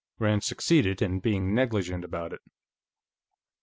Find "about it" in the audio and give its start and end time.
2.03-2.41